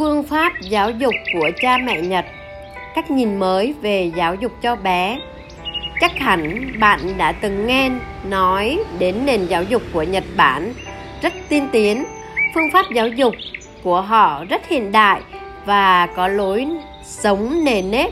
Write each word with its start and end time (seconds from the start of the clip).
phương 0.00 0.22
pháp 0.22 0.52
giáo 0.60 0.90
dục 0.90 1.14
của 1.32 1.50
cha 1.60 1.78
mẹ 1.78 2.00
Nhật, 2.00 2.24
cách 2.94 3.10
nhìn 3.10 3.38
mới 3.38 3.74
về 3.82 4.10
giáo 4.16 4.34
dục 4.34 4.52
cho 4.62 4.76
bé. 4.76 5.18
Chắc 6.00 6.18
hẳn 6.18 6.72
bạn 6.80 7.00
đã 7.18 7.32
từng 7.32 7.66
nghe 7.66 7.90
nói 8.28 8.78
đến 8.98 9.14
nền 9.26 9.46
giáo 9.46 9.62
dục 9.62 9.82
của 9.92 10.02
Nhật 10.02 10.24
Bản 10.36 10.74
rất 11.22 11.32
tiên 11.48 11.68
tiến. 11.72 12.04
Phương 12.54 12.70
pháp 12.72 12.86
giáo 12.94 13.08
dục 13.08 13.34
của 13.82 14.00
họ 14.00 14.44
rất 14.44 14.68
hiện 14.68 14.92
đại 14.92 15.20
và 15.66 16.06
có 16.06 16.28
lối 16.28 16.66
sống 17.04 17.64
nề 17.64 17.82
nếp. 17.82 18.10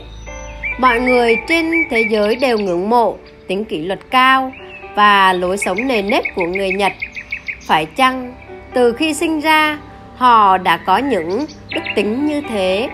Mọi 0.79 0.99
người 0.99 1.37
trên 1.47 1.71
thế 1.89 2.05
giới 2.11 2.35
đều 2.35 2.57
ngưỡng 2.57 2.89
mộ 2.89 3.17
tính 3.47 3.65
kỷ 3.65 3.85
luật 3.85 3.99
cao 4.11 4.51
và 4.95 5.33
lối 5.33 5.57
sống 5.57 5.87
nề 5.87 6.01
nếp 6.01 6.23
của 6.35 6.45
người 6.45 6.71
Nhật. 6.71 6.91
Phải 7.61 7.85
chăng 7.85 8.33
từ 8.73 8.93
khi 8.93 9.13
sinh 9.13 9.39
ra 9.39 9.77
họ 10.19 10.57
đã 10.57 10.77
có 10.77 10.97
những 10.97 11.45
đức 11.75 11.81
tính 11.95 12.25
như 12.25 12.41
thế. 12.49 12.89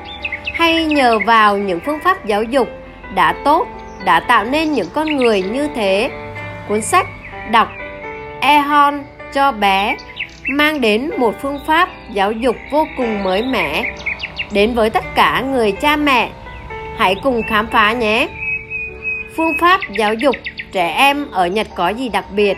Hay 0.54 0.86
nhờ 0.86 1.20
vào 1.26 1.58
những 1.58 1.80
phương 1.86 2.00
pháp 2.04 2.26
giáo 2.26 2.44
dục 2.44 2.68
đã 3.16 3.34
tốt, 3.46 3.68
đã 4.06 4.20
tạo 4.20 4.46
nên 4.46 4.72
những 4.72 4.88
con 4.94 5.18
người 5.18 5.42
như 5.42 5.68
thế. 5.76 6.10
Cuốn 6.68 6.82
sách 6.82 7.08
đọc 7.52 7.68
ehon 8.42 9.04
cho 9.34 9.52
bé 9.52 9.98
mang 10.50 10.82
đến 10.82 11.12
một 11.18 11.36
phương 11.42 11.60
pháp 11.68 11.90
giáo 12.12 12.32
dục 12.32 12.56
vô 12.72 12.88
cùng 12.98 13.24
mới 13.24 13.44
mẻ. 13.44 13.96
Đến 14.52 14.76
với 14.76 14.90
tất 14.90 15.04
cả 15.16 15.44
người 15.52 15.72
cha 15.72 15.96
mẹ, 15.96 16.30
hãy 16.98 17.16
cùng 17.23 17.42
khám 17.50 17.68
phá 17.68 17.94
nhé. 17.94 18.28
Phương 19.38 19.54
pháp 19.62 19.80
giáo 19.98 20.14
dục 20.14 20.36
trẻ 20.72 20.94
em 20.98 21.32
ở 21.32 21.48
nhật 21.48 21.68
có 21.76 21.90
gì 21.90 22.10
đặc 22.10 22.26
biệt? 22.32 22.58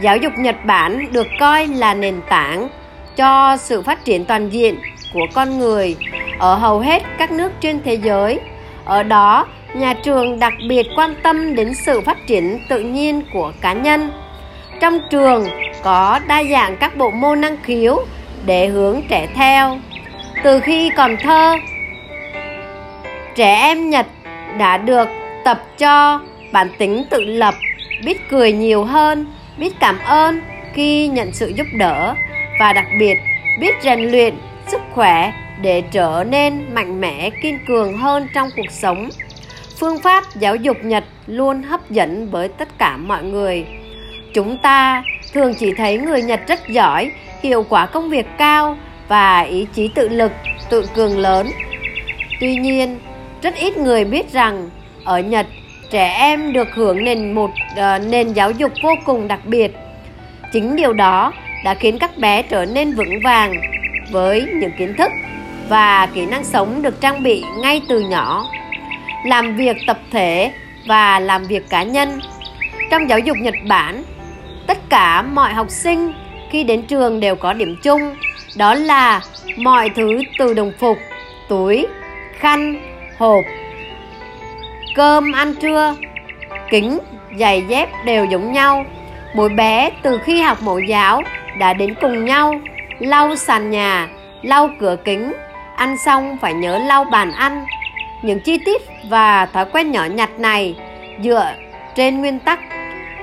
Giáo 0.00 0.16
dục 0.16 0.32
nhật 0.36 0.56
bản 0.64 1.12
được 1.12 1.26
coi 1.40 1.66
là 1.66 1.94
nền 1.94 2.20
tảng 2.28 2.68
cho 3.16 3.56
sự 3.56 3.82
phát 3.82 4.04
triển 4.04 4.24
toàn 4.24 4.48
diện 4.48 4.76
của 5.14 5.26
con 5.34 5.58
người 5.58 5.96
ở 6.38 6.54
hầu 6.54 6.80
hết 6.80 7.02
các 7.18 7.32
nước 7.32 7.52
trên 7.60 7.80
thế 7.84 7.94
giới. 7.94 8.40
Ở 8.84 9.02
đó, 9.02 9.46
nhà 9.74 9.94
trường 9.94 10.38
đặc 10.38 10.52
biệt 10.68 10.86
quan 10.96 11.14
tâm 11.22 11.54
đến 11.54 11.74
sự 11.74 12.00
phát 12.00 12.26
triển 12.26 12.58
tự 12.68 12.80
nhiên 12.80 13.22
của 13.32 13.52
cá 13.60 13.72
nhân. 13.72 14.10
Trong 14.80 14.98
trường 15.10 15.48
có 15.82 16.20
đa 16.26 16.44
dạng 16.44 16.76
các 16.76 16.96
bộ 16.96 17.10
môn 17.10 17.40
năng 17.40 17.56
khiếu 17.62 18.04
để 18.46 18.66
hướng 18.66 19.02
trẻ 19.08 19.28
theo. 19.34 19.78
Từ 20.42 20.60
khi 20.60 20.90
còn 20.96 21.16
thơ, 21.16 21.56
trẻ 23.36 23.54
em 23.54 23.90
nhật 23.90 24.06
đã 24.58 24.76
được 24.76 25.08
tập 25.44 25.62
cho 25.78 26.20
bản 26.52 26.68
tính 26.78 27.04
tự 27.10 27.20
lập, 27.20 27.54
biết 28.04 28.30
cười 28.30 28.52
nhiều 28.52 28.84
hơn, 28.84 29.26
biết 29.56 29.74
cảm 29.80 29.98
ơn 30.06 30.40
khi 30.74 31.08
nhận 31.08 31.32
sự 31.32 31.52
giúp 31.56 31.66
đỡ 31.78 32.14
và 32.60 32.72
đặc 32.72 32.86
biệt 32.98 33.18
biết 33.60 33.74
rèn 33.82 34.00
luyện 34.00 34.34
sức 34.66 34.80
khỏe 34.92 35.32
để 35.62 35.82
trở 35.90 36.24
nên 36.30 36.74
mạnh 36.74 37.00
mẽ 37.00 37.30
kiên 37.42 37.58
cường 37.66 37.96
hơn 37.96 38.26
trong 38.34 38.48
cuộc 38.56 38.70
sống. 38.70 39.08
Phương 39.78 39.98
pháp 39.98 40.24
giáo 40.34 40.56
dục 40.56 40.76
nhật 40.82 41.04
luôn 41.26 41.62
hấp 41.62 41.90
dẫn 41.90 42.30
với 42.30 42.48
tất 42.48 42.78
cả 42.78 42.96
mọi 42.96 43.24
người. 43.24 43.64
Chúng 44.34 44.58
ta 44.58 45.02
thường 45.32 45.54
chỉ 45.58 45.74
thấy 45.74 45.98
người 45.98 46.22
nhật 46.22 46.40
rất 46.46 46.68
giỏi 46.68 47.10
hiệu 47.42 47.66
quả 47.68 47.86
công 47.86 48.10
việc 48.10 48.26
cao 48.38 48.76
và 49.08 49.40
ý 49.40 49.66
chí 49.72 49.88
tự 49.94 50.08
lực 50.08 50.32
tự 50.70 50.86
cường 50.94 51.18
lớn. 51.18 51.46
Tuy 52.40 52.56
nhiên 52.56 52.98
rất 53.42 53.54
ít 53.54 53.76
người 53.76 54.04
biết 54.04 54.32
rằng 54.32 54.70
ở 55.04 55.20
nhật 55.20 55.46
trẻ 55.90 56.14
em 56.18 56.52
được 56.52 56.68
hưởng 56.74 57.04
nền 57.04 57.32
một 57.32 57.50
uh, 57.72 58.06
nền 58.06 58.32
giáo 58.32 58.50
dục 58.50 58.72
vô 58.82 58.90
cùng 59.04 59.28
đặc 59.28 59.40
biệt. 59.44 59.76
Chính 60.52 60.76
điều 60.76 60.92
đó 60.92 61.32
đã 61.64 61.74
khiến 61.74 61.98
các 61.98 62.18
bé 62.18 62.42
trở 62.42 62.64
nên 62.64 62.94
vững 62.94 63.20
vàng 63.24 63.54
với 64.10 64.48
những 64.54 64.72
kiến 64.78 64.94
thức 64.98 65.12
và 65.68 66.06
kỹ 66.14 66.26
năng 66.26 66.44
sống 66.44 66.82
được 66.82 67.00
trang 67.00 67.22
bị 67.22 67.44
ngay 67.62 67.82
từ 67.88 68.00
nhỏ. 68.00 68.44
Làm 69.26 69.56
việc 69.56 69.76
tập 69.86 69.98
thể 70.10 70.52
và 70.86 71.20
làm 71.20 71.44
việc 71.44 71.68
cá 71.70 71.82
nhân. 71.82 72.20
Trong 72.90 73.08
giáo 73.08 73.18
dục 73.18 73.36
nhật 73.40 73.54
bản, 73.68 74.02
tất 74.66 74.78
cả 74.88 75.22
mọi 75.22 75.52
học 75.52 75.70
sinh 75.70 76.12
khi 76.50 76.64
đến 76.64 76.82
trường 76.82 77.20
đều 77.20 77.36
có 77.36 77.52
điểm 77.52 77.76
chung, 77.82 78.16
đó 78.56 78.74
là 78.74 79.20
mọi 79.56 79.88
thứ 79.88 80.22
từ 80.38 80.54
đồng 80.54 80.72
phục, 80.80 80.98
túi, 81.48 81.86
khăn, 82.38 82.80
hộp, 83.18 83.44
cơm, 84.94 85.32
ăn 85.32 85.54
trưa, 85.54 85.96
kính, 86.70 86.98
giày 87.38 87.62
dép 87.68 87.88
đều 88.04 88.24
giống 88.24 88.52
nhau. 88.52 88.84
Mỗi 89.34 89.48
bé 89.48 89.90
từ 90.02 90.18
khi 90.18 90.40
học 90.40 90.62
mẫu 90.62 90.78
giáo 90.78 91.22
đã 91.58 91.72
đến 91.72 91.94
cùng 92.00 92.24
nhau. 92.24 92.60
Lau 92.98 93.36
sàn 93.36 93.70
nhà, 93.70 94.08
lau 94.42 94.70
cửa 94.80 94.96
kính, 95.04 95.32
ăn 95.76 95.96
xong 95.96 96.36
phải 96.40 96.54
nhớ 96.54 96.78
lau 96.78 97.04
bàn 97.04 97.32
ăn. 97.32 97.64
Những 98.22 98.40
chi 98.40 98.58
tiết 98.64 98.82
và 99.10 99.46
thói 99.46 99.64
quen 99.72 99.90
nhỏ 99.90 100.04
nhặt 100.04 100.30
này 100.38 100.76
dựa 101.22 101.54
trên 101.94 102.20
nguyên 102.20 102.38
tắc, 102.38 102.60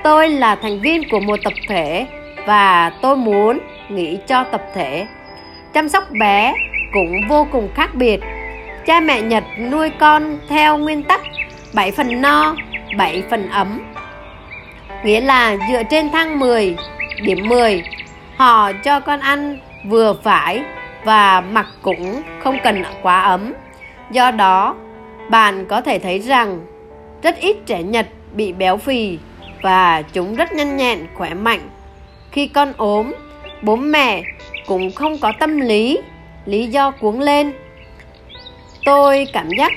tôi 0.02 0.28
là 0.28 0.54
thành 0.54 0.80
viên 0.80 1.08
của 1.10 1.20
một 1.20 1.36
tập 1.44 1.52
thể 1.68 2.06
và 2.46 2.90
tôi 3.02 3.16
muốn 3.16 3.58
nghĩ 3.88 4.18
cho 4.26 4.44
tập 4.44 4.62
thể. 4.74 5.06
Chăm 5.72 5.88
sóc 5.88 6.04
bé 6.20 6.54
cũng 6.92 7.28
vô 7.28 7.46
cùng 7.52 7.68
khác 7.74 7.94
biệt. 7.94 8.20
Cha 8.86 9.00
mẹ 9.00 9.22
nhật 9.22 9.44
nuôi 9.70 9.90
con 9.90 10.38
theo 10.48 10.78
nguyên 10.78 11.02
tắc 11.02 11.20
7 11.74 11.92
phần 11.92 12.20
no 12.20 12.54
7 12.98 13.22
phần 13.30 13.50
ấm. 13.50 13.80
Nghĩa 15.04 15.20
là 15.20 15.56
dựa 15.70 15.82
trên 15.90 16.10
thang 16.10 16.38
10 16.38 16.76
điểm 17.22 17.48
10 17.48 17.82
họ 18.40 18.72
cho 18.72 19.00
con 19.00 19.20
ăn 19.20 19.58
vừa 19.88 20.14
phải 20.22 20.62
và 21.04 21.40
mặc 21.40 21.66
cũng 21.82 22.22
không 22.42 22.58
cần 22.64 22.82
quá 23.02 23.20
ấm. 23.20 23.52
Do 24.10 24.30
đó, 24.30 24.76
bạn 25.30 25.66
có 25.66 25.80
thể 25.80 25.98
thấy 25.98 26.18
rằng 26.18 26.60
rất 27.22 27.36
ít 27.36 27.56
trẻ 27.66 27.82
nhật 27.82 28.06
bị 28.32 28.52
béo 28.52 28.76
phì 28.76 29.18
và 29.62 30.02
chúng 30.02 30.34
rất 30.34 30.52
nhanh 30.52 30.76
nhẹn, 30.76 31.06
khỏe 31.14 31.34
mạnh. 31.34 31.60
Khi 32.30 32.46
con 32.46 32.72
ốm, 32.76 33.12
bố 33.62 33.76
mẹ 33.76 34.22
cũng 34.66 34.92
không 34.92 35.18
có 35.18 35.32
tâm 35.38 35.60
lý 35.60 35.98
lý 36.44 36.66
do 36.66 36.90
cuống 36.90 37.20
lên. 37.20 37.52
Tôi 38.84 39.26
cảm 39.32 39.48
giác 39.58 39.72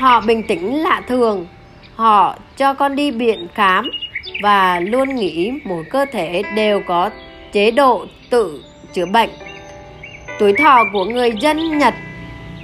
họ 0.00 0.20
bình 0.20 0.42
tĩnh 0.48 0.82
lạ 0.82 1.02
thường. 1.08 1.46
Họ 1.94 2.36
cho 2.56 2.74
con 2.74 2.96
đi 2.96 3.10
viện 3.10 3.48
khám 3.54 3.90
và 4.42 4.80
luôn 4.80 5.14
nghĩ 5.14 5.52
mỗi 5.64 5.84
cơ 5.90 6.06
thể 6.12 6.42
đều 6.54 6.80
có 6.86 7.10
chế 7.52 7.70
độ 7.70 8.06
tự 8.30 8.62
chữa 8.92 9.06
bệnh. 9.06 9.30
Tuổi 10.38 10.52
thọ 10.52 10.84
của 10.92 11.04
người 11.04 11.30
dân 11.40 11.78
nhật 11.78 11.94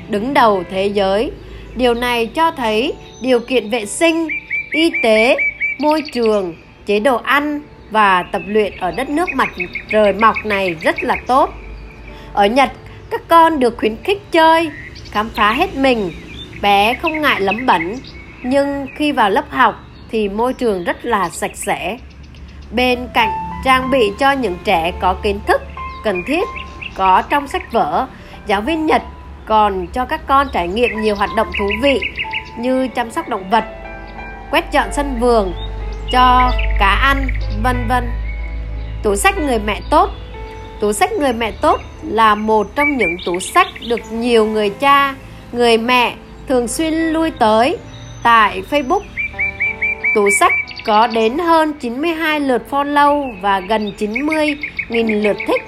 đứng 0.08 0.34
đầu 0.34 0.64
thế 0.70 0.86
giới, 0.86 1.30
điều 1.76 1.94
này 1.94 2.26
cho 2.26 2.50
thấy 2.50 2.92
điều 3.22 3.40
kiện 3.40 3.70
vệ 3.70 3.86
sinh, 3.86 4.28
y 4.72 4.90
tế, 5.02 5.36
môi 5.78 6.02
trường, 6.12 6.54
chế 6.86 7.00
độ 7.00 7.16
ăn 7.16 7.60
và 7.90 8.22
tập 8.22 8.42
luyện 8.46 8.72
ở 8.80 8.90
đất 8.90 9.10
nước 9.10 9.28
mặt 9.34 9.48
trời 9.90 10.12
mọc 10.12 10.36
này 10.44 10.74
rất 10.74 11.02
là 11.02 11.16
tốt. 11.26 11.50
Ở 12.32 12.46
nhật, 12.46 12.70
các 13.10 13.22
con 13.28 13.60
được 13.60 13.78
khuyến 13.78 13.96
khích 14.04 14.22
chơi, 14.30 14.70
khám 15.10 15.30
phá 15.34 15.52
hết 15.52 15.76
mình, 15.76 16.10
bé 16.62 16.94
không 16.94 17.20
ngại 17.20 17.40
lấm 17.40 17.66
bẩn 17.66 17.96
nhưng 18.42 18.86
khi 18.96 19.12
vào 19.12 19.30
lớp 19.30 19.44
học 19.50 19.74
thì 20.10 20.28
môi 20.28 20.54
trường 20.54 20.84
rất 20.84 21.04
là 21.04 21.28
sạch 21.28 21.56
sẽ. 21.56 21.98
Bên 22.72 23.08
cạnh 23.14 23.30
trang 23.64 23.90
bị 23.90 24.12
cho 24.18 24.32
những 24.32 24.56
trẻ 24.64 24.92
có 25.00 25.14
kiến 25.22 25.40
thức, 25.46 25.62
cần 26.04 26.22
thiết, 26.26 26.48
có 26.94 27.22
trong 27.30 27.48
sách 27.48 27.72
vở. 27.72 28.06
Giáo 28.46 28.60
viên 28.60 28.86
nhật 28.86 29.02
còn 29.46 29.86
cho 29.86 30.04
các 30.04 30.20
con 30.26 30.46
trải 30.52 30.68
nghiệm 30.68 31.00
nhiều 31.00 31.14
hoạt 31.14 31.30
động 31.36 31.48
thú 31.58 31.70
vị 31.82 32.00
như 32.58 32.88
chăm 32.88 33.10
sóc 33.10 33.28
động 33.28 33.50
vật, 33.50 33.64
quét 34.50 34.72
dọn 34.72 34.88
sân 34.92 35.20
vườn, 35.20 35.54
cho 36.12 36.50
cá 36.78 36.98
ăn, 37.02 37.28
vân 37.62 37.86
vân. 37.88 38.10
Tủ 39.02 39.16
sách 39.16 39.38
người 39.38 39.58
mẹ 39.58 39.80
tốt. 39.90 40.10
Tủ 40.80 40.92
sách 40.92 41.12
người 41.12 41.32
mẹ 41.32 41.50
tốt 41.50 41.80
là 42.02 42.34
một 42.34 42.66
trong 42.74 42.96
những 42.96 43.16
tủ 43.26 43.40
sách 43.40 43.66
được 43.88 44.00
nhiều 44.12 44.46
người 44.46 44.70
cha, 44.70 45.14
người 45.52 45.78
mẹ 45.78 46.14
thường 46.48 46.68
xuyên 46.68 46.94
lui 46.94 47.30
tới 47.30 47.76
tại 48.22 48.62
Facebook. 48.70 49.00
Tủ 50.14 50.28
sách 50.40 50.52
có 50.84 51.06
đến 51.06 51.38
hơn 51.38 51.72
92 51.72 52.40
lượt 52.40 52.62
follow 52.70 53.40
và 53.40 53.60
gần 53.60 53.92
90.000 53.98 55.22
lượt 55.22 55.36
thích. 55.46 55.62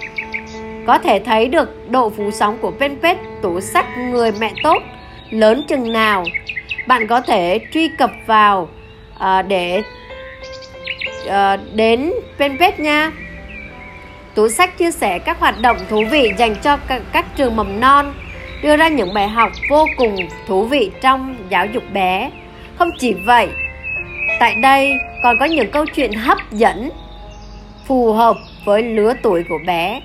Có 0.86 0.98
thể 0.98 1.18
thấy 1.18 1.48
được 1.48 1.90
độ 1.90 2.10
phủ 2.10 2.30
sóng 2.30 2.58
của 2.60 2.72
fanpage 2.78 3.16
tủ 3.42 3.60
sách 3.60 3.86
người 3.98 4.32
mẹ 4.40 4.52
tốt 4.62 4.82
lớn 5.30 5.64
chừng 5.68 5.92
nào. 5.92 6.24
Bạn 6.86 7.06
có 7.06 7.20
thể 7.20 7.60
truy 7.72 7.88
cập 7.88 8.10
vào 8.26 8.68
uh, 9.16 9.46
để 9.48 9.82
uh, 11.26 11.60
đến 11.74 12.12
fanpage 12.38 12.82
nha. 12.82 13.12
Tủ 14.34 14.48
sách 14.48 14.78
chia 14.78 14.90
sẻ 14.90 15.18
các 15.18 15.40
hoạt 15.40 15.60
động 15.60 15.76
thú 15.88 16.04
vị 16.10 16.32
dành 16.38 16.56
cho 16.62 16.76
các, 16.76 17.02
các 17.12 17.26
trường 17.36 17.56
mầm 17.56 17.80
non, 17.80 18.14
đưa 18.62 18.76
ra 18.76 18.88
những 18.88 19.14
bài 19.14 19.28
học 19.28 19.52
vô 19.70 19.86
cùng 19.96 20.16
thú 20.46 20.64
vị 20.64 20.90
trong 21.00 21.36
giáo 21.48 21.66
dục 21.66 21.82
bé. 21.92 22.30
Không 22.78 22.90
chỉ 22.98 23.14
vậy, 23.26 23.48
tại 24.40 24.54
đây 24.54 24.98
còn 25.22 25.36
có 25.38 25.44
những 25.44 25.70
câu 25.70 25.86
chuyện 25.86 26.12
hấp 26.12 26.38
dẫn, 26.52 26.90
phù 27.86 28.12
hợp 28.12 28.36
với 28.64 28.82
lứa 28.82 29.14
tuổi 29.22 29.44
của 29.48 29.58
bé. 29.66 30.00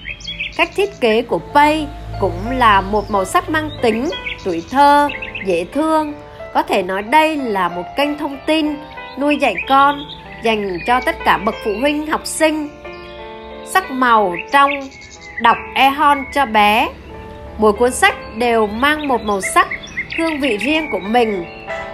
Cách 0.57 0.69
thiết 0.75 0.89
kế 1.01 1.21
của 1.21 1.39
Pay 1.53 1.87
cũng 2.19 2.51
là 2.51 2.81
một 2.81 3.11
màu 3.11 3.25
sắc 3.25 3.49
mang 3.49 3.69
tính 3.81 4.09
tuổi 4.45 4.63
thơ, 4.71 5.09
dễ 5.45 5.65
thương. 5.73 6.13
Có 6.53 6.63
thể 6.63 6.83
nói 6.83 7.01
đây 7.01 7.37
là 7.37 7.69
một 7.69 7.83
kênh 7.97 8.17
thông 8.17 8.37
tin 8.45 8.75
nuôi 9.19 9.37
dạy 9.37 9.55
con 9.69 9.99
dành 10.43 10.77
cho 10.87 11.01
tất 11.01 11.15
cả 11.25 11.37
bậc 11.37 11.55
phụ 11.63 11.71
huynh 11.79 12.07
học 12.07 12.21
sinh. 12.23 12.69
Sắc 13.65 13.91
màu 13.91 14.35
trong 14.51 14.71
đọc 15.41 15.57
e-hon 15.75 16.23
cho 16.33 16.45
bé. 16.45 16.89
Mỗi 17.57 17.73
cuốn 17.73 17.91
sách 17.91 18.15
đều 18.37 18.67
mang 18.67 19.07
một 19.07 19.21
màu 19.21 19.41
sắc, 19.41 19.67
hương 20.17 20.39
vị 20.39 20.57
riêng 20.57 20.87
của 20.91 20.99
mình 20.99 21.45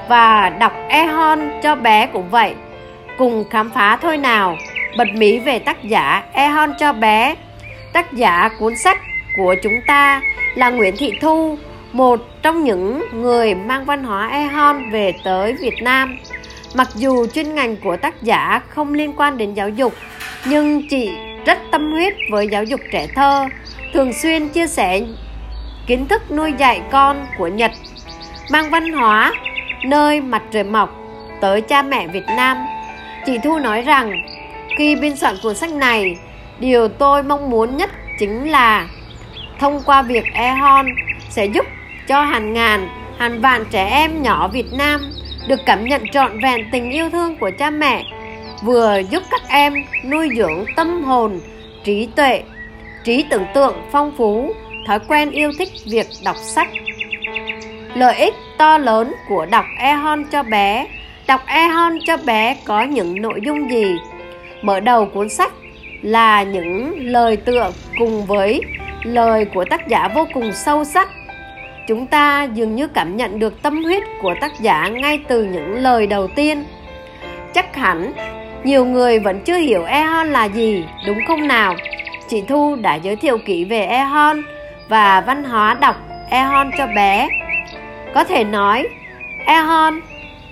và 0.08 0.50
đọc 0.50 0.74
Ehon 0.90 1.40
cho 1.64 1.76
bé 1.76 2.08
cũng 2.14 2.30
vậy. 2.30 2.54
Cùng 3.18 3.50
khám 3.50 3.70
phá 3.70 3.98
thôi 4.02 4.18
nào. 4.18 4.58
Bật 4.98 5.08
mí 5.14 5.40
về 5.40 5.60
tác 5.60 5.84
giả 5.84 6.24
Ehon 6.34 6.74
cho 6.80 6.94
bé. 6.94 7.36
Tác 7.94 8.14
giả 8.14 8.50
cuốn 8.60 8.76
sách 8.76 8.98
của 9.38 9.56
chúng 9.64 9.74
ta 9.88 10.22
là 10.56 10.70
Nguyễn 10.70 10.96
Thị 10.98 11.14
Thu, 11.22 11.58
một 11.92 12.20
trong 12.42 12.64
những 12.64 13.04
người 13.14 13.56
mang 13.56 13.86
văn 13.86 14.04
hóa 14.04 14.28
Ehon 14.28 14.92
về 14.92 15.14
tới 15.24 15.54
Việt 15.62 15.82
Nam. 15.82 16.18
Mặc 16.76 16.88
dù 16.96 17.28
chuyên 17.28 17.56
ngành 17.56 17.76
của 17.78 17.98
tác 17.98 18.22
giả 18.22 18.62
không 18.70 18.94
liên 18.94 19.14
quan 19.18 19.38
đến 19.38 19.54
giáo 19.54 19.70
dục, 19.70 19.94
nhưng 20.46 20.88
chị 20.90 21.12
rất 21.46 21.58
tâm 21.72 21.92
huyết 21.92 22.14
với 22.32 22.48
giáo 22.52 22.64
dục 22.64 22.80
trẻ 22.92 23.08
thơ, 23.16 23.46
thường 23.94 24.14
xuyên 24.14 24.50
chia 24.50 24.68
sẻ 24.68 25.02
kiến 25.88 26.08
thức 26.08 26.32
nuôi 26.32 26.54
dạy 26.58 26.82
con 26.92 27.28
của 27.38 27.48
Nhật, 27.48 27.72
mang 28.52 28.70
văn 28.70 28.92
hóa 28.92 29.34
nơi 29.84 30.22
mặt 30.22 30.44
trời 30.52 30.64
mọc 30.64 30.96
tới 31.42 31.62
cha 31.62 31.82
mẹ 31.82 32.08
Việt 32.08 32.26
Nam. 32.38 32.58
Chị 33.26 33.38
Thu 33.44 33.60
nói 33.60 33.82
rằng, 33.82 34.12
khi 34.78 34.96
biên 34.96 35.16
soạn 35.16 35.36
cuốn 35.44 35.56
sách 35.56 35.74
này, 35.74 36.18
điều 36.60 36.88
tôi 36.88 37.24
mong 37.24 37.50
muốn 37.50 37.78
nhất 37.78 37.90
chính 38.20 38.52
là 38.52 38.88
thông 39.60 39.82
qua 39.86 40.02
việc 40.02 40.24
e-hon 40.34 40.86
sẽ 41.30 41.46
giúp 41.46 41.66
cho 42.08 42.22
hàng 42.22 42.54
ngàn, 42.54 42.90
hàng 43.20 43.42
vạn 43.42 43.66
trẻ 43.72 43.90
em 43.92 44.22
nhỏ 44.22 44.48
Việt 44.48 44.74
Nam 44.74 45.02
được 45.48 45.60
cảm 45.66 45.86
nhận 45.86 46.02
trọn 46.12 46.40
vẹn 46.44 46.70
tình 46.72 46.92
yêu 46.92 47.10
thương 47.10 47.38
của 47.38 47.52
cha 47.60 47.70
mẹ, 47.70 48.04
vừa 48.64 49.02
giúp 49.10 49.24
các 49.32 49.42
em 49.48 49.74
nuôi 50.06 50.30
dưỡng 50.38 50.66
tâm 50.76 51.04
hồn, 51.04 51.40
trí 51.84 52.08
tuệ, 52.16 52.44
trí 53.04 53.26
tưởng 53.30 53.46
tượng 53.54 53.76
phong 53.92 54.12
phú, 54.18 54.54
thói 54.88 55.00
quen 55.00 55.32
yêu 55.32 55.52
thích 55.60 55.70
việc 55.86 56.08
đọc 56.24 56.36
sách. 56.36 56.68
Lợi 57.94 58.16
ích 58.16 58.34
to 58.58 58.78
lớn 58.78 59.14
của 59.30 59.46
đọc 59.46 59.66
e-hon 59.80 60.24
cho 60.32 60.44
bé. 60.44 60.88
Đọc 61.28 61.42
e-hon 61.46 61.98
cho 62.06 62.18
bé 62.18 62.58
có 62.66 62.82
những 62.82 63.22
nội 63.22 63.40
dung 63.46 63.72
gì? 63.72 63.96
Mở 64.62 64.80
đầu 64.80 65.06
cuốn 65.06 65.30
sách 65.30 65.52
là 66.02 66.44
những 66.44 66.94
lời 67.00 67.38
tựa 67.38 67.72
cùng 68.00 68.26
với 68.26 68.62
lời 69.04 69.46
của 69.46 69.66
tác 69.66 69.88
giả 69.88 70.08
vô 70.16 70.28
cùng 70.34 70.52
sâu 70.54 70.84
sắc. 70.84 71.10
Chúng 71.88 72.08
ta 72.08 72.48
dường 72.54 72.76
như 72.76 72.88
cảm 72.88 73.18
nhận 73.18 73.40
được 73.40 73.62
tâm 73.62 73.84
huyết 73.84 74.04
của 74.22 74.34
tác 74.42 74.52
giả 74.60 74.88
ngay 74.88 75.20
từ 75.28 75.44
những 75.44 75.84
lời 75.84 76.08
đầu 76.08 76.28
tiên. 76.28 76.64
Chắc 77.54 77.76
hẳn 77.76 78.14
nhiều 78.64 78.86
người 78.86 79.20
vẫn 79.20 79.40
chưa 79.40 79.58
hiểu 79.58 79.84
e-hon 79.84 80.32
là 80.32 80.46
gì, 80.46 80.86
đúng 81.08 81.18
không 81.28 81.48
nào? 81.48 81.76
Chị 82.30 82.44
thu 82.48 82.76
đã 82.76 82.96
giới 82.96 83.16
thiệu 83.16 83.38
kỹ 83.46 83.66
về 83.66 83.82
e-hon 83.82 84.42
và 84.90 85.22
văn 85.22 85.44
hóa 85.44 85.78
đọc 85.82 85.96
e-hon 86.30 86.72
cho 86.78 86.88
bé 86.96 87.28
có 88.14 88.24
thể 88.24 88.44
nói 88.44 88.88
e-hon 89.46 90.00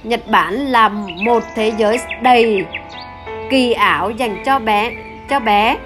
nhật 0.04 0.28
bản 0.28 0.54
là 0.54 0.90
một 1.26 1.44
thế 1.56 1.74
giới 1.78 2.00
đầy 2.22 2.66
kỳ 3.50 3.72
ảo 3.72 4.10
dành 4.10 4.44
cho 4.46 4.60
bé 4.60 4.92
cho 5.30 5.40
bé. 5.40 5.78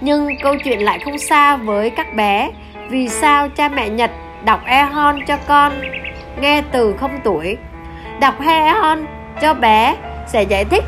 Nhưng 0.00 0.28
câu 0.42 0.54
chuyện 0.64 0.84
lại 0.84 0.98
không 1.04 1.18
xa 1.18 1.56
với 1.56 1.90
các 1.90 2.14
bé. 2.14 2.50
Vì 2.88 3.08
sao 3.08 3.48
cha 3.48 3.68
mẹ 3.68 3.88
nhật 3.88 4.10
đọc 4.44 4.60
e-hon 4.66 5.24
cho 5.26 5.36
con 5.48 5.72
nghe 6.40 6.62
từ 6.72 6.94
không 7.00 7.20
tuổi? 7.24 7.56
Đọc 8.20 8.34
e-hon 8.46 9.06
cho 9.40 9.54
bé 9.54 9.96
sẽ 10.26 10.42
giải 10.42 10.64
thích 10.64 10.84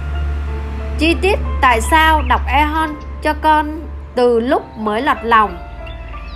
chi 0.99 1.17
tiết 1.23 1.39
tại 1.61 1.81
sao 1.81 2.23
đọc 2.29 2.41
e-hon 2.47 2.91
cho 3.23 3.35
con 3.43 3.81
từ 4.15 4.41
lúc 4.41 4.63
mới 4.79 5.03
lọt 5.03 5.17
lòng. 5.23 5.59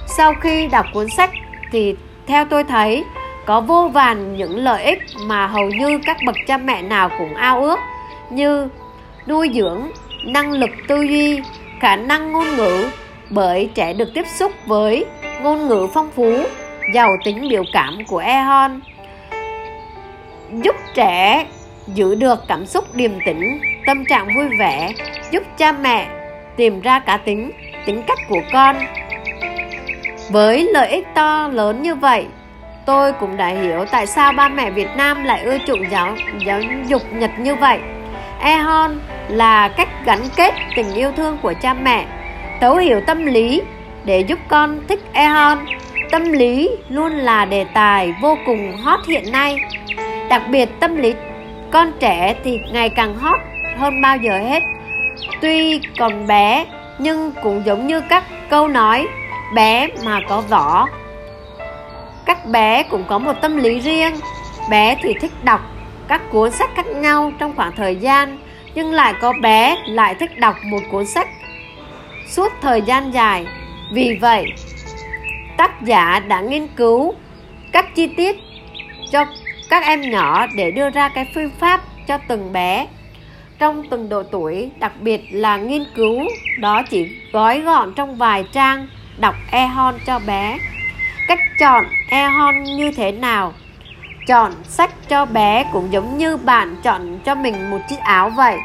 Sau 0.06 0.34
khi 0.40 0.66
đọc 0.66 0.86
cuốn 0.94 1.08
sách 1.08 1.30
thì, 1.72 1.96
theo 2.26 2.44
tôi 2.44 2.64
thấy 2.64 3.04
có 3.46 3.60
vô 3.60 3.88
vàn 3.88 4.36
những 4.36 4.56
lợi 4.56 4.84
ích 4.84 4.98
mà 5.26 5.46
hầu 5.46 5.68
như 5.68 6.00
các 6.06 6.16
bậc 6.26 6.36
cha 6.46 6.56
mẹ 6.56 6.82
nào 6.82 7.10
cũng 7.18 7.34
ao 7.34 7.62
ước, 7.62 7.78
như 8.30 8.68
nuôi 9.26 9.50
dưỡng, 9.54 9.90
năng 10.24 10.52
lực 10.52 10.70
tư 10.88 11.02
duy, 11.02 11.40
khả 11.80 11.96
năng 11.96 12.32
ngôn 12.32 12.56
ngữ, 12.56 12.88
bởi 13.30 13.70
trẻ 13.74 13.92
được 13.92 14.08
tiếp 14.14 14.26
xúc 14.26 14.52
với 14.66 15.04
ngôn 15.42 15.68
ngữ 15.68 15.88
phong 15.94 16.10
phú, 16.10 16.32
giàu 16.92 17.10
tính 17.24 17.48
biểu 17.48 17.62
cảm 17.72 17.98
của 18.06 18.18
Ehon 18.18 18.80
giúp 20.52 20.76
trẻ 20.94 21.46
giữ 21.86 22.14
được 22.14 22.38
cảm 22.48 22.66
xúc 22.66 22.94
điềm 22.94 23.10
tĩnh, 23.26 23.60
tâm 23.86 24.04
trạng 24.04 24.26
vui 24.36 24.48
vẻ, 24.58 24.92
giúp 25.30 25.42
cha 25.58 25.72
mẹ 25.72 26.08
tìm 26.56 26.80
ra 26.80 26.98
cá 26.98 27.16
tính 27.16 27.50
tính 27.86 28.02
cách 28.06 28.18
của 28.28 28.40
con. 28.52 28.76
Với 30.30 30.68
lợi 30.72 30.88
ích 30.88 31.06
to 31.14 31.48
lớn 31.48 31.82
như 31.82 31.94
vậy 31.94 32.26
tôi 32.86 33.12
cũng 33.12 33.36
đã 33.36 33.48
hiểu 33.48 33.84
tại 33.90 34.06
sao 34.06 34.32
ba 34.32 34.48
mẹ 34.48 34.70
Việt 34.70 34.88
Nam 34.96 35.24
lại 35.24 35.42
ưa 35.44 35.58
chuộng 35.66 35.90
giáo 35.90 36.16
giáo 36.46 36.60
dục 36.86 37.02
Nhật 37.12 37.30
như 37.38 37.54
vậy. 37.54 37.78
Ehon 38.40 38.98
là 39.28 39.68
cách 39.68 39.88
gắn 40.04 40.18
kết 40.36 40.54
tình 40.76 40.94
yêu 40.94 41.12
thương 41.16 41.38
của 41.42 41.52
cha 41.62 41.74
mẹ, 41.74 42.06
thấu 42.60 42.76
hiểu 42.76 43.00
tâm 43.06 43.26
lý 43.26 43.62
để 44.04 44.20
giúp 44.20 44.38
con 44.48 44.80
thích 44.88 45.00
Ehon. 45.12 45.58
Tâm 46.10 46.32
lý 46.32 46.70
luôn 46.88 47.12
là 47.12 47.44
đề 47.44 47.64
tài 47.74 48.14
vô 48.22 48.38
cùng 48.46 48.76
hot 48.76 49.00
hiện 49.08 49.32
nay. 49.32 49.56
Đặc 50.28 50.42
biệt 50.50 50.68
tâm 50.80 50.96
lý 50.96 51.14
con 51.70 51.92
trẻ 52.00 52.34
thì 52.44 52.60
ngày 52.72 52.88
càng 52.88 53.14
hot 53.14 53.40
hơn 53.76 54.02
bao 54.02 54.16
giờ 54.16 54.38
hết. 54.38 54.62
Tuy 55.40 55.80
còn 55.98 56.26
bé, 56.26 56.64
nhưng 56.98 57.32
cũng 57.42 57.62
giống 57.66 57.86
như 57.86 58.00
các 58.00 58.24
câu 58.50 58.68
nói, 58.68 59.06
bé 59.54 59.88
mà 60.04 60.20
có 60.28 60.40
vỏ 60.40 60.86
các 62.26 62.46
bé 62.46 62.82
cũng 62.82 63.04
có 63.08 63.18
một 63.18 63.32
tâm 63.42 63.56
lý 63.56 63.80
riêng. 63.80 64.14
Bé 64.70 64.96
thì 65.02 65.14
thích 65.20 65.32
đọc, 65.44 65.60
các 66.08 66.22
cuốn 66.30 66.50
sách 66.50 66.70
khác 66.76 66.86
nhau 66.86 67.32
trong 67.38 67.56
khoảng 67.56 67.76
thời 67.76 67.96
gian, 67.96 68.38
nhưng 68.74 68.92
lại 68.92 69.14
có 69.20 69.32
bé 69.42 69.76
lại 69.86 70.14
thích 70.14 70.38
đọc 70.38 70.56
một 70.64 70.80
cuốn 70.90 71.06
sách 71.06 71.28
suốt 72.28 72.52
thời 72.62 72.82
gian 72.82 73.14
dài. 73.14 73.46
Vì 73.92 74.18
vậy, 74.20 74.46
tác 75.56 75.82
giả 75.82 76.20
đã 76.20 76.40
nghiên 76.40 76.66
cứu 76.76 77.14
các 77.72 77.94
chi 77.94 78.06
tiết 78.16 78.36
cho 79.12 79.24
các 79.70 79.84
em 79.84 80.10
nhỏ 80.10 80.46
để 80.56 80.70
đưa 80.70 80.90
ra 80.90 81.08
cái 81.08 81.26
phương 81.34 81.50
pháp 81.60 81.80
cho 82.06 82.18
từng 82.28 82.52
bé. 82.52 82.86
Trong 83.58 83.82
từng 83.90 84.08
độ 84.08 84.22
tuổi, 84.22 84.70
đặc 84.78 84.92
biệt 85.00 85.20
là 85.30 85.56
nghiên 85.56 85.84
cứu, 85.94 86.22
đó 86.60 86.82
chỉ 86.90 87.08
gói 87.32 87.60
gọn 87.60 87.92
trong 87.96 88.16
vài 88.16 88.44
trang 88.52 88.88
đọc 89.18 89.34
e-hon 89.50 89.94
cho 90.06 90.18
bé 90.26 90.58
cách 91.28 91.40
chọn 91.58 91.84
e-hon 92.10 92.62
như 92.62 92.90
thế 92.96 93.12
nào 93.12 93.52
chọn 94.26 94.52
sách 94.64 94.90
cho 95.08 95.24
bé 95.24 95.64
cũng 95.72 95.92
giống 95.92 96.18
như 96.18 96.36
bạn 96.36 96.76
chọn 96.82 97.18
cho 97.24 97.34
mình 97.34 97.70
một 97.70 97.78
chiếc 97.88 97.98
áo 97.98 98.30
vậy 98.30 98.56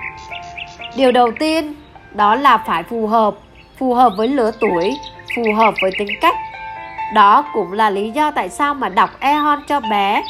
điều 0.95 1.11
đầu 1.11 1.31
tiên, 1.39 1.73
đó 2.11 2.35
là 2.35 2.57
phải 2.57 2.83
phù 2.83 3.07
hợp 3.07 3.35
phù 3.77 3.93
hợp 3.93 4.13
với 4.17 4.27
lứa 4.27 4.51
tuổi, 4.59 4.97
phù 5.35 5.53
hợp 5.53 5.73
với 5.81 5.91
tính 5.97 6.09
cách 6.21 6.35
đó 7.13 7.45
cũng 7.53 7.73
là 7.73 7.89
lý 7.89 8.11
do 8.11 8.31
tại 8.31 8.49
sao 8.49 8.73
mà 8.73 8.89
đọc 8.89 9.09
e-hon 9.19 9.59
cho 9.67 9.79
bé 9.79 10.23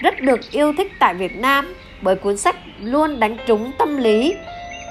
rất 0.00 0.20
được 0.20 0.40
yêu 0.50 0.72
thích 0.78 0.92
tại 0.98 1.14
Việt 1.14 1.36
Nam 1.36 1.74
bởi 2.02 2.16
cuốn 2.16 2.36
sách 2.36 2.56
luôn 2.80 3.20
đánh 3.20 3.36
trúng 3.46 3.72
tâm 3.78 3.96
lý 3.96 4.34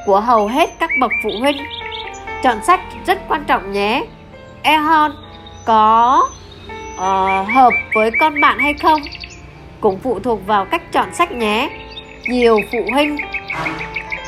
của 0.05 0.19
hầu 0.19 0.47
hết 0.47 0.69
các 0.79 0.89
bậc 0.99 1.11
phụ 1.23 1.29
huynh. 1.39 1.57
Chọn 2.43 2.63
sách 2.63 2.79
rất 3.05 3.19
quan 3.27 3.43
trọng 3.43 3.71
nhé. 3.71 4.05
E-hon 4.63 5.11
có 5.65 6.23
uh, 6.95 7.49
hợp 7.49 7.73
với 7.93 8.11
con 8.19 8.41
bạn 8.41 8.59
hay 8.59 8.73
không? 8.73 9.01
Cũng 9.79 9.99
phụ 9.99 10.19
thuộc 10.19 10.47
vào 10.47 10.65
cách 10.65 10.91
chọn 10.91 11.13
sách 11.13 11.31
nhé. 11.31 11.69
Nhiều 12.27 12.59
phụ 12.71 12.79
huynh 12.91 13.17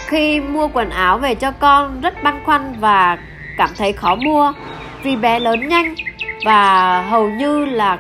khi 0.08 0.40
mua 0.40 0.68
quần 0.68 0.90
áo 0.90 1.18
về 1.18 1.36
cho 1.36 1.52
con 1.52 2.02
rất 2.02 2.24
băn 2.24 2.44
khoăn 2.46 2.76
và 2.80 3.18
cảm 3.58 3.70
thấy 3.78 3.94
khó 3.94 4.16
mua. 4.16 4.54
Vì 5.04 5.16
bé 5.16 5.40
lớn 5.40 5.68
nhanh 5.68 5.96
và 6.46 7.02
hầu 7.02 7.30
như 7.30 7.66
là 7.66 7.98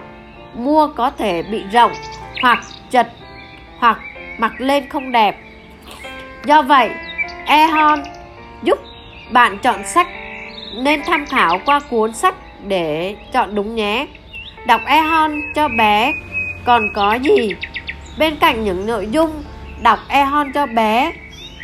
mua 0.54 0.88
có 0.88 1.10
thể 1.10 1.44
bị 1.44 1.64
rộng 1.72 1.92
hoặc 2.42 2.60
chật 2.90 3.08
hoặc 3.80 4.00
mặc 4.38 4.52
lên 4.58 4.90
không 4.90 5.12
đẹp. 5.12 5.38
Do 6.46 6.62
vậy 6.62 6.90
ehon 7.46 8.04
giúp 8.64 8.80
bạn 9.32 9.58
chọn 9.58 9.84
sách 9.84 10.08
nên 10.76 11.02
tham 11.06 11.26
khảo 11.26 11.60
qua 11.66 11.80
cuốn 11.80 12.14
sách 12.14 12.36
để 12.68 13.16
chọn 13.34 13.56
đúng 13.56 13.76
nhé 13.76 14.08
đọc 14.66 14.82
ehon 14.86 15.42
cho 15.56 15.68
bé. 15.68 16.12
Còn 16.66 16.82
có 16.94 17.14
gì? 17.14 17.56
Bên 18.20 18.36
cạnh 18.36 18.64
những 18.64 18.88
nội 18.88 19.08
dung, 19.12 19.44
đọc 19.84 20.00
ehon 20.08 20.54
cho 20.54 20.66
bé. 20.66 21.12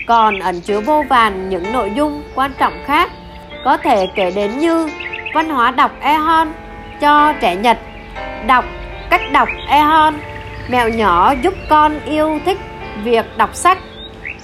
Còn 0.07 0.39
ẩn 0.39 0.62
chứa 0.62 0.79
vô 0.79 1.03
vàn 1.09 1.50
những 1.50 1.73
nội 1.73 1.91
dung 1.95 2.23
quan 2.35 2.51
trọng 2.59 2.73
khác. 2.85 3.12
Có 3.65 3.77
thể 3.77 4.07
kể 4.15 4.31
đến 4.31 4.57
như 4.57 4.89
văn 5.33 5.50
hóa 5.50 5.71
đọc 5.71 5.91
ehon 6.01 6.47
cho 7.01 7.33
trẻ 7.33 7.55
Nhật. 7.55 7.77
Đọc 8.47 8.65
cách 9.09 9.31
đọc 9.31 9.50
Ehon 9.67 10.13
mẹo 10.69 10.89
nhỏ 10.89 11.33
giúp 11.41 11.53
con 11.69 12.00
yêu 12.05 12.39
thích 12.45 12.57
việc 13.03 13.25
đọc 13.38 13.55
sách. 13.55 13.77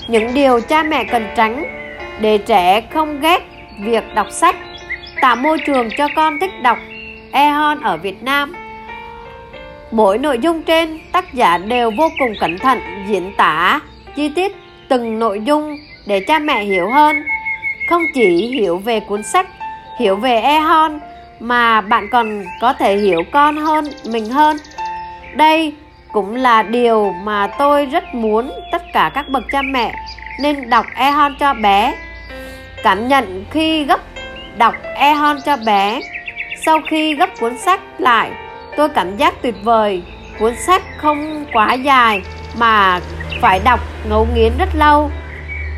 Những 0.08 0.34
điều 0.34 0.62
cha 0.62 0.84
mẹ 0.84 1.04
cần 1.04 1.28
tránh 1.36 1.64
để 2.22 2.38
trẻ 2.38 2.82
không 2.82 3.20
ghét 3.22 3.40
việc 3.80 4.04
đọc 4.16 4.28
sách. 4.32 4.56
Tạo 5.22 5.36
môi 5.36 5.58
trường 5.66 5.90
cho 5.98 6.08
con 6.16 6.40
thích 6.40 6.52
đọc 6.62 6.78
Ehon 7.32 7.82
ở 7.82 7.98
Việt 7.98 8.24
Nam. 8.24 8.56
Mỗi 9.92 10.18
nội 10.18 10.40
dung 10.40 10.64
trên, 10.64 11.00
tác 11.12 11.34
giả 11.34 11.58
đều 11.58 11.92
vô 11.92 12.10
cùng 12.20 12.34
cẩn 12.40 12.58
thận, 12.58 12.80
diễn 13.08 13.34
tả 13.38 13.80
chi 14.16 14.30
tiết 14.30 14.56
từng 14.88 15.20
nội 15.20 15.42
dung 15.46 15.78
để 16.06 16.20
cha 16.20 16.40
mẹ 16.40 16.64
hiểu 16.64 16.90
hơn. 16.90 17.24
Không 17.90 18.02
chỉ 18.14 18.48
hiểu 18.48 18.78
về 18.78 19.00
cuốn 19.00 19.24
sách, 19.24 19.48
hiểu 20.00 20.16
về 20.16 20.42
Ehon 20.42 21.00
mà 21.40 21.82
bạn 21.82 22.08
còn 22.12 22.44
có 22.62 22.74
thể 22.74 22.98
hiểu 22.98 23.24
con 23.32 23.58
hơn, 23.58 23.86
mình 24.06 24.30
hơn. 24.30 24.58
Đây 25.36 25.74
cũng 26.12 26.36
là 26.36 26.64
điều 26.64 27.14
mà 27.24 27.48
tôi 27.48 27.86
rất 27.86 28.16
muốn 28.16 28.52
tất 28.72 28.82
cả 28.94 29.12
các 29.16 29.30
bậc 29.30 29.44
cha 29.52 29.62
mẹ 29.62 29.94
nên 30.42 30.70
đọc 30.70 30.86
Ehon 30.96 31.36
cho 31.40 31.54
bé. 31.54 31.96
Cảm 32.84 33.08
nhận 33.08 33.46
khi 33.52 33.84
gấp 33.84 34.00
đọc 34.58 34.76
Ehon 34.96 35.38
cho 35.46 35.58
bé 35.66 36.00
sau 36.66 36.80
khi 36.90 37.16
gấp 37.16 37.30
cuốn 37.40 37.58
sách 37.58 37.80
lại, 37.98 38.32
tôi 38.78 38.90
cảm 38.90 39.18
giác 39.18 39.34
tuyệt 39.42 39.56
vời. 39.64 40.02
Cuốn 40.40 40.56
sách 40.56 40.82
không 40.98 41.46
quá 41.54 41.74
dài 41.74 42.22
mà 42.60 43.00
phải 43.42 43.60
đọc 43.64 43.80
ngấu 44.10 44.28
nghiến 44.36 44.52
rất 44.58 44.70
lâu, 44.74 45.12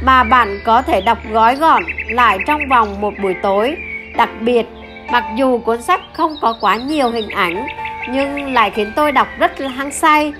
mà 0.04 0.24
bạn 0.24 0.60
có 0.66 0.82
thể 0.82 1.02
đọc 1.02 1.18
gói 1.32 1.56
gọn 1.56 1.84
lại 2.10 2.38
trong 2.48 2.62
vòng 2.70 3.02
một 3.02 3.14
buổi 3.22 3.36
tối. 3.42 3.76
Đặc 4.18 4.30
biệt, 4.40 4.66
mặc 5.12 5.24
dù 5.36 5.58
cuốn 5.58 5.82
sách 5.82 6.02
không 6.14 6.36
có 6.42 6.56
quá 6.62 6.76
nhiều 6.76 7.10
hình 7.10 7.30
ảnh, 7.30 7.66
nhưng 8.10 8.54
lại 8.54 8.72
khiến 8.72 8.92
tôi 8.96 9.12
đọc 9.12 9.28
rất 9.40 9.60
là 9.60 9.70
hăng 9.70 9.92
say. 9.92 10.34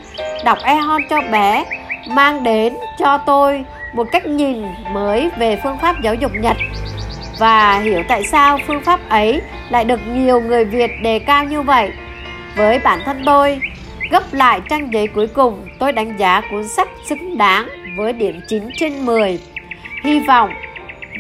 Đọc 0.46 0.58
Ehon 0.64 1.02
cho 1.10 1.22
bé, 1.32 1.66
mang 2.08 2.44
đến 2.44 2.74
cho 3.00 3.18
tôi 3.18 3.66
một 3.94 4.08
cách 4.12 4.26
nhìn 4.26 4.64
mới 4.94 5.30
về 5.38 5.60
phương 5.64 5.78
pháp 5.82 6.02
giáo 6.02 6.16
dục 6.16 6.32
Nhật 6.34 6.58
và 7.42 7.80
hiểu 7.80 8.04
tại 8.08 8.24
sao 8.24 8.60
phương 8.68 8.82
pháp 8.82 9.10
ấy 9.10 9.42
lại 9.70 9.86
được 9.86 10.00
nhiều 10.08 10.42
người 10.42 10.66
Việt 10.66 10.92
đề 11.04 11.20
cao 11.20 11.46
như 11.46 11.62
vậy. 11.62 11.92
Với 12.56 12.80
bản 12.80 13.00
thân 13.06 13.22
tôi, 13.26 13.60
gấp 14.12 14.34
lại 14.34 14.62
trang 14.70 14.94
giấy 14.94 15.08
cuối 15.08 15.28
cùng, 15.28 15.68
tôi 15.80 15.92
đánh 15.92 16.18
giá 16.18 16.42
cuốn 16.52 16.68
sách 16.68 16.88
xứng 17.10 17.38
đáng 17.38 17.68
với 17.98 18.14
điểm 18.14 18.42
9 18.48 18.70
trên 18.78 19.06
10. 19.06 19.40
Hy 20.04 20.20
vọng 20.20 20.50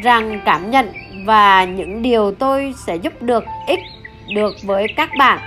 rằng 0.03 0.41
cảm 0.45 0.71
nhận 0.71 0.93
và 1.25 1.63
những 1.63 2.01
điều 2.01 2.31
tôi 2.31 2.73
sẽ 2.87 2.95
giúp 2.95 3.21
được 3.21 3.43
ích 3.67 3.79
được 4.35 4.55
với 4.63 4.87
các 4.95 5.09
bạn 5.17 5.39